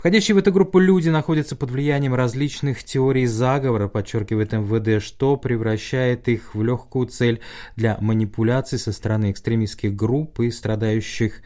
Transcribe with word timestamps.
Входящие 0.00 0.34
в 0.34 0.38
эту 0.38 0.50
группу 0.50 0.78
люди 0.78 1.10
находятся 1.10 1.56
под 1.56 1.70
влиянием 1.72 2.14
различных 2.14 2.82
теорий 2.84 3.26
заговора, 3.26 3.86
подчеркивает 3.86 4.52
МВД, 4.52 5.04
что 5.04 5.36
превращает 5.36 6.26
их 6.26 6.54
в 6.54 6.62
легкую 6.62 7.08
цель 7.08 7.40
для 7.76 7.98
манипуляций 8.00 8.78
со 8.78 8.92
стороны 8.92 9.30
экстремистских 9.30 9.94
групп 9.94 10.40
и 10.40 10.50
страдающих 10.50 11.42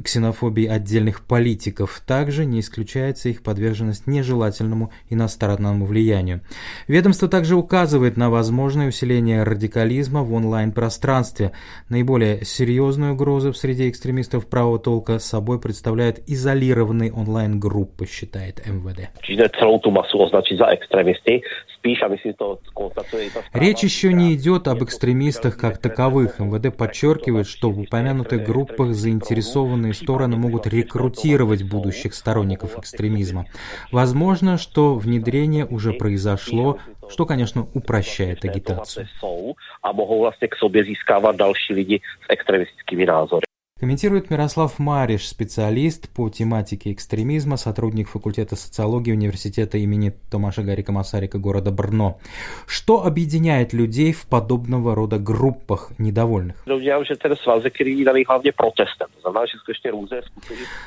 ксенофобией 0.00 0.70
отдельных 0.70 1.22
политиков. 1.22 2.00
Также 2.06 2.44
не 2.44 2.60
исключается 2.60 3.30
их 3.30 3.42
подверженность 3.42 4.06
нежелательному 4.06 4.92
иностранному 5.08 5.84
влиянию. 5.84 6.42
Ведомство 6.86 7.26
также 7.26 7.56
указывает 7.56 8.16
на 8.16 8.30
возможное 8.30 8.86
усиление 8.90 9.42
радикализма 9.42 10.22
в 10.22 10.32
онлайн-пространстве. 10.34 11.50
Наиболее 11.88 12.44
серьезную 12.44 13.14
угрозу 13.14 13.52
в 13.52 13.56
среде 13.56 13.90
экстремистов 13.90 14.46
правого 14.46 14.78
толка 14.78 15.18
собой 15.18 15.60
представляют 15.60 16.20
изолированные 16.28 17.12
онлайн-группы 17.12 17.87
группы, 17.88 18.06
считает 18.06 18.64
МВД. 18.66 19.10
Речь 23.54 23.82
еще 23.82 24.12
не 24.12 24.34
идет 24.34 24.68
об 24.68 24.84
экстремистах 24.84 25.56
как 25.56 25.78
таковых. 25.78 26.38
МВД 26.38 26.76
подчеркивает, 26.76 27.46
что 27.46 27.70
в 27.70 27.80
упомянутых 27.80 28.44
группах 28.44 28.94
заинтересованные 28.94 29.94
стороны 29.94 30.36
могут 30.36 30.66
рекрутировать 30.66 31.62
будущих 31.62 32.14
сторонников 32.14 32.78
экстремизма. 32.78 33.46
Возможно, 33.92 34.58
что 34.58 34.94
внедрение 34.94 35.64
уже 35.64 35.92
произошло, 35.92 36.78
что, 37.08 37.26
конечно, 37.26 37.66
упрощает 37.74 38.44
агитацию. 38.44 39.08
Комментирует 43.80 44.28
Мирослав 44.28 44.80
Мариш, 44.80 45.28
специалист 45.28 46.08
по 46.08 46.28
тематике 46.30 46.90
экстремизма, 46.92 47.56
сотрудник 47.56 48.08
факультета 48.08 48.56
социологии 48.56 49.12
университета 49.12 49.78
имени 49.78 50.12
Томаша 50.30 50.62
Гарика 50.62 50.90
Масарика 50.90 51.38
города 51.38 51.70
Брно. 51.70 52.18
Что 52.66 53.06
объединяет 53.06 53.72
людей 53.72 54.12
в 54.12 54.26
подобного 54.26 54.96
рода 54.96 55.20
группах 55.20 55.92
недовольных? 55.98 56.56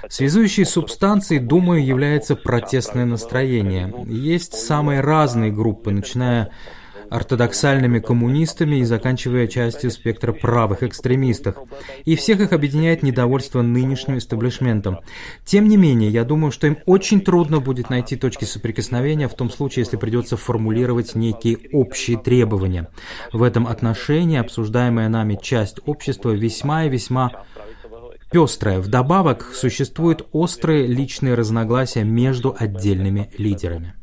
Связующей 0.10 0.66
субстанцией, 0.66 1.40
думаю, 1.40 1.86
является 1.86 2.36
протестное 2.36 3.06
настроение. 3.06 3.94
Есть 4.08 4.56
самые 4.56 5.00
разные 5.00 5.52
группы, 5.52 5.92
начиная 5.92 6.52
ортодоксальными 7.12 8.00
коммунистами 8.00 8.78
и 8.78 8.84
заканчивая 8.84 9.46
частью 9.48 9.92
спектра 9.92 10.32
правых 10.32 10.82
экстремистов. 10.82 11.58
И 12.06 12.16
всех 12.16 12.40
их 12.40 12.54
объединяет 12.54 13.04
недовольство 13.04 13.62
нынешним 13.62 14.18
истеблишментом. 14.18 15.00
Тем 15.46 15.68
не 15.68 15.76
менее, 15.76 16.10
я 16.10 16.24
думаю, 16.24 16.52
что 16.52 16.68
им 16.68 16.78
очень 16.86 17.20
трудно 17.20 17.60
будет 17.60 17.90
найти 17.90 18.16
точки 18.16 18.46
соприкосновения 18.46 19.28
в 19.28 19.34
том 19.34 19.50
случае, 19.50 19.84
если 19.84 19.98
придется 19.98 20.38
формулировать 20.38 21.14
некие 21.14 21.60
общие 21.74 22.18
требования. 22.18 22.88
В 23.34 23.44
этом 23.44 23.68
отношении 23.68 24.40
обсуждаемая 24.40 25.10
нами 25.10 25.38
часть 25.42 25.82
общества 25.86 26.32
весьма 26.32 26.86
и 26.86 26.90
весьма 26.90 27.44
пестрая. 28.32 28.80
Вдобавок, 28.80 29.52
существуют 29.54 30.26
острые 30.32 30.88
личные 30.88 31.34
разногласия 31.34 32.06
между 32.06 32.56
отдельными 32.58 33.30
лидерами 33.38 33.96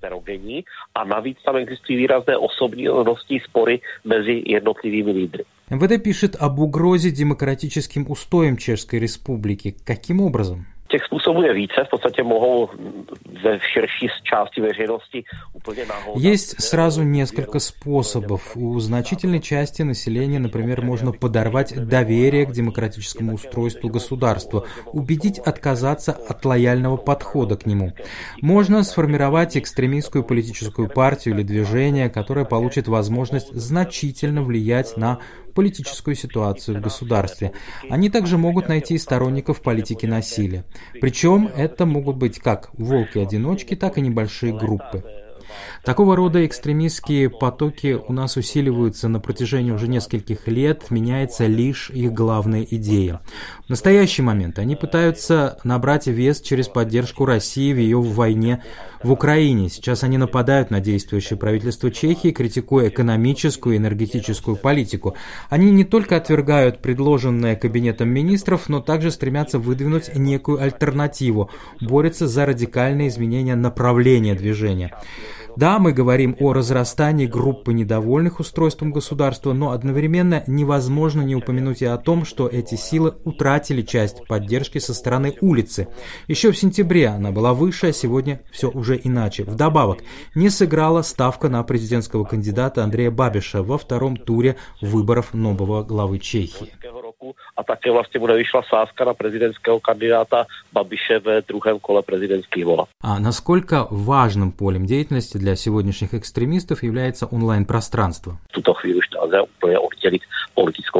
heterogenní 0.00 0.64
a 0.94 1.04
navíc 1.04 1.38
tam 1.44 1.56
existují 1.56 1.98
výrazné 1.98 2.36
osobní 2.36 2.88
osobnostní 2.88 3.40
spory 3.40 3.80
mezi 4.04 4.42
jednotlivými 4.46 5.12
lídry. 5.12 5.44
МВД 5.70 6.02
пишет 6.02 6.36
об 6.40 6.58
угрозе 6.58 7.10
демократическим 7.10 8.06
устоям 8.08 8.56
Чешской 8.56 9.00
Республики. 9.00 9.74
Каким 9.84 10.20
образом? 10.20 10.66
Těch 10.91 11.03
způsobů 11.03 11.43
je 11.43 11.53
více, 11.53 11.83
v 11.87 11.89
podstatě 11.89 12.23
mohou 12.23 12.69
ve 13.43 13.59
širší 13.73 14.07
části 14.23 14.61
veřejnosti 14.61 15.23
úplně 15.53 15.85
nahoře. 15.85 16.29
Есть 16.29 16.61
сразу 16.61 17.03
несколько 17.03 17.59
способов. 17.59 18.57
У 18.57 18.79
значительной 18.79 19.39
части 19.39 19.83
населения, 19.83 20.39
например, 20.39 20.81
можно 20.81 21.11
подорвать 21.13 21.73
доверие 21.87 22.45
к 22.45 22.51
демократическому 22.51 23.33
устройству 23.33 23.89
государства, 23.89 24.63
убедить 24.93 25.39
отказаться 25.39 26.11
от 26.11 26.45
лояльного 26.45 26.97
подхода 26.97 27.55
к 27.55 27.65
нему. 27.65 27.93
Можно 28.41 28.83
сформировать 28.83 29.55
экстремистскую 29.57 30.23
политическую 30.23 30.89
партию 30.89 31.35
или 31.35 31.43
движение, 31.43 32.09
которое 32.09 32.45
получит 32.45 32.87
возможность 32.87 33.53
значительно 33.53 34.43
влиять 34.43 34.97
на 34.97 35.19
политическую 35.53 36.15
ситуацию 36.15 36.77
в 36.77 36.81
государстве. 36.81 37.53
Они 37.89 38.09
также 38.09 38.37
могут 38.37 38.67
найти 38.67 38.97
сторонников 38.97 39.61
политики 39.61 40.05
насилия. 40.05 40.65
Причем 40.99 41.47
это 41.55 41.85
могут 41.85 42.17
быть 42.17 42.39
как 42.39 42.69
волки-одиночки, 42.73 43.75
так 43.75 43.97
и 43.97 44.01
небольшие 44.01 44.57
группы. 44.57 45.20
Такого 45.83 46.15
рода 46.15 46.45
экстремистские 46.45 47.29
потоки 47.29 47.97
у 48.07 48.13
нас 48.13 48.37
усиливаются 48.37 49.07
на 49.07 49.19
протяжении 49.19 49.71
уже 49.71 49.87
нескольких 49.87 50.47
лет, 50.47 50.91
меняется 50.91 51.45
лишь 51.45 51.89
их 51.89 52.13
главная 52.13 52.65
идея. 52.69 53.21
В 53.65 53.69
настоящий 53.69 54.21
момент 54.21 54.59
они 54.59 54.75
пытаются 54.75 55.57
набрать 55.63 56.07
вес 56.07 56.41
через 56.41 56.67
поддержку 56.67 57.25
России 57.25 57.73
в 57.73 57.77
ее 57.77 58.01
войне 58.01 58.63
в 59.03 59.11
Украине. 59.11 59.69
Сейчас 59.69 60.03
они 60.03 60.17
нападают 60.17 60.69
на 60.69 60.79
действующее 60.79 61.37
правительство 61.37 61.89
Чехии, 61.89 62.31
критикуя 62.31 62.89
экономическую 62.89 63.75
и 63.75 63.77
энергетическую 63.77 64.55
политику. 64.57 65.15
Они 65.49 65.71
не 65.71 65.83
только 65.83 66.17
отвергают 66.17 66.79
предложенное 66.79 67.55
Кабинетом 67.55 68.09
министров, 68.09 68.69
но 68.69 68.81
также 68.81 69.11
стремятся 69.11 69.59
выдвинуть 69.59 70.15
некую 70.15 70.61
альтернативу, 70.61 71.49
борются 71.79 72.27
за 72.27 72.45
радикальные 72.45 73.07
изменения 73.07 73.55
направления 73.55 74.35
движения. 74.35 74.93
Да, 75.57 75.79
мы 75.79 75.91
говорим 75.91 76.35
о 76.39 76.53
разрастании 76.53 77.25
группы 77.25 77.73
недовольных 77.73 78.39
устройством 78.39 78.91
государства, 78.91 79.53
но 79.53 79.71
одновременно 79.71 80.43
невозможно 80.47 81.21
не 81.21 81.35
упомянуть 81.35 81.81
и 81.81 81.85
о 81.85 81.97
том, 81.97 82.25
что 82.25 82.47
эти 82.47 82.75
силы 82.75 83.15
утратили 83.25 83.81
часть 83.81 84.25
поддержки 84.27 84.77
со 84.79 84.93
стороны 84.93 85.35
улицы. 85.41 85.87
Еще 86.27 86.51
в 86.51 86.57
сентябре 86.57 87.07
она 87.07 87.31
была 87.31 87.53
выше, 87.53 87.87
а 87.87 87.93
сегодня 87.93 88.41
все 88.51 88.69
уже 88.69 88.99
иначе. 89.01 89.43
Вдобавок, 89.43 89.99
не 90.35 90.49
сыграла 90.49 91.01
ставка 91.01 91.49
на 91.49 91.63
президентского 91.63 92.23
кандидата 92.23 92.83
Андрея 92.83 93.11
Бабиша 93.11 93.63
во 93.63 93.77
втором 93.77 94.17
туре 94.17 94.55
выборов 94.81 95.33
нового 95.33 95.83
главы 95.83 96.19
Чехии. 96.19 96.71
A 97.57 97.63
také 97.63 97.91
vlastně 97.91 98.19
mu 98.19 98.27
nevyšla 98.27 98.61
sázka 98.69 99.05
na 99.05 99.13
prezidentského 99.13 99.79
kandidáta 99.79 100.45
Babiše 100.73 101.19
ve 101.19 101.41
druhém 101.41 101.79
kole 101.79 102.01
prezidentských 102.01 102.65
voleb. 102.65 102.87
А 103.01 103.19
насколько 103.19 103.87
важным 103.91 104.51
полем 104.51 104.85
деятельности 104.85 105.37
для 105.37 105.55
сегодняшних 105.55 106.13
экстремистов 106.13 106.83
является 106.83 107.25
онлайн-пространство? 107.25 108.37
В 108.57 108.73
chvíli 108.73 108.97
už 108.97 109.09
nelze 109.13 109.41
úplně 109.41 109.79
oddělit 109.79 110.21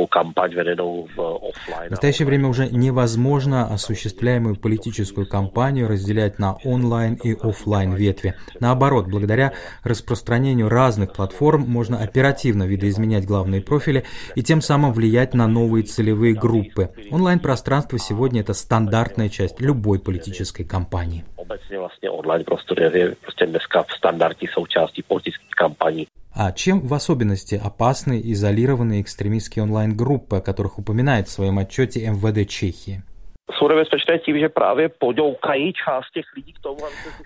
kampaň 0.08 0.54
vedenou 0.54 1.08
в 1.16 1.20
офлайн. 1.20 1.88
В 1.88 1.92
настоящее 1.92 2.26
время 2.26 2.48
уже 2.48 2.68
невозможно 2.70 3.68
осуществляемую 3.68 4.56
политическую 4.56 5.28
кампанию 5.28 5.88
разделять 5.88 6.40
на 6.40 6.54
онлайн 6.64 7.16
и 7.16 7.34
офлайн 7.34 7.94
ветви. 7.94 8.36
Наоборот, 8.60 9.08
благодаря 9.08 9.54
распространению 9.84 10.70
разных 10.70 11.14
платформ 11.14 11.62
можно 11.68 11.98
оперативно 11.98 12.64
видоизменять 12.64 13.26
главные 13.26 13.62
профили 13.62 14.04
и 14.36 14.44
тем 14.44 14.62
самым 14.62 14.94
влиять 14.94 15.34
на 15.34 15.48
новые 15.48 15.84
целевые 15.84 16.34
группы. 16.34 16.92
Онлайн-пространство 17.12 18.00
сегодня 18.00 18.42
это 18.42 18.54
стандартная 18.54 19.30
часть 19.30 19.60
любой 19.60 20.00
политической 20.00 20.64
кампании. 20.64 21.26
Obecně 21.52 21.80
vlastně 21.80 22.10
online 22.10 22.44
prostor 22.44 22.82
je 22.82 23.16
prostě 23.22 23.46
dneska 23.46 23.84
v 23.84 23.92
standardní 23.98 24.48
součástí 24.48 25.04
politických 25.04 25.56
kampaní. 25.58 26.08
А 26.34 26.52
чем 26.52 26.80
в 26.80 26.94
особенности 26.94 27.56
опасны 27.56 28.22
изолированные 28.24 29.02
экстремистские 29.02 29.64
онлайн-группы, 29.64 30.38
о 30.38 30.42
которых 30.42 30.80
упоминает 30.80 31.28
в 31.28 31.32
своем 31.32 31.60
отчете 31.60 32.10
МВД 32.10 32.48
Чехии? 32.48 33.04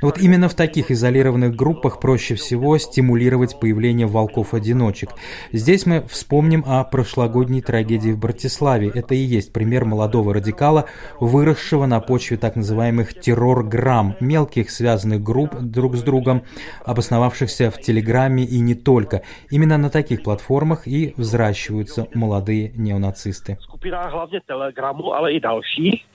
Вот 0.02 0.18
именно 0.18 0.50
в 0.50 0.56
таких 0.56 0.92
изолированных 0.92 1.56
группах 1.56 2.00
проще 2.00 2.36
всего 2.36 2.78
стимулировать 2.78 3.60
появление 3.60 4.08
волков-одиночек. 4.08 5.10
Здесь 5.52 5.86
мы 5.86 6.04
вспомним 6.08 6.64
о 6.68 6.84
прошлогодней 6.84 7.62
трагедии 7.62 8.12
в 8.12 8.20
Братиславе. 8.20 8.92
Это 8.94 9.16
и 9.16 9.20
есть 9.20 9.54
пример 9.54 9.86
молодого 9.86 10.34
радикала, 10.34 10.86
выросшего 11.20 11.86
на 11.86 12.00
почве 12.00 12.38
так 12.38 12.56
называемых 12.56 13.20
террор-грамм, 13.20 14.16
мелких 14.20 14.70
связанных 14.70 15.22
групп 15.22 15.56
друг 15.56 15.96
с 15.96 16.02
другом, 16.02 16.44
обосновавшихся 16.86 17.72
в 17.72 17.80
Телеграме 17.82 18.44
и 18.44 18.60
не 18.60 18.76
только. 18.76 19.24
Именно 19.50 19.78
на 19.78 19.90
таких 19.90 20.24
платформах 20.24 20.88
и 20.88 21.14
взращиваются 21.18 22.08
молодые 22.14 22.72
неонацисты. 22.76 23.58
Skupina 23.68 24.10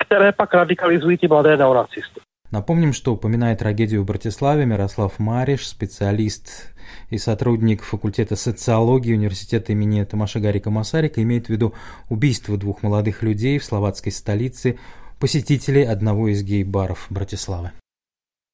které 0.04 0.32
pak 0.32 0.54
radikalizují 0.54 1.18
ty 1.18 1.28
mladé 1.28 1.56
neonacisty. 1.56 2.20
Напомним, 2.52 2.92
что 2.92 3.12
упоминая 3.12 3.54
трагедию 3.54 4.02
в 4.02 4.06
Братиславе, 4.06 4.66
Мирослав 4.66 5.20
Мариш, 5.20 5.68
специалист 5.68 6.74
и 7.08 7.16
сотрудник 7.16 7.82
факультета 7.82 8.34
социологии 8.34 9.14
университета 9.14 9.70
имени 9.70 10.02
Томаша 10.02 10.40
Гарика 10.40 10.68
Масарика, 10.68 11.22
имеет 11.22 11.46
в 11.46 11.50
виду 11.50 11.74
убийство 12.08 12.56
двух 12.56 12.82
молодых 12.82 13.22
людей 13.22 13.60
в 13.60 13.64
словацкой 13.64 14.10
столице, 14.10 14.80
посетителей 15.20 15.84
одного 15.84 16.26
из 16.26 16.42
гей-баров 16.42 17.06
Братиславы. 17.08 17.70